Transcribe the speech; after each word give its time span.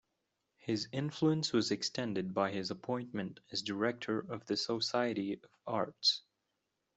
His 0.57 0.87
influence 0.91 1.53
was 1.53 1.69
extended 1.69 2.33
by 2.33 2.49
his 2.49 2.71
appointment 2.71 3.39
as 3.51 3.61
director 3.61 4.17
of 4.19 4.43
the 4.47 4.57
Society 4.57 5.33
of 5.33 5.45
Arts. 5.67 6.23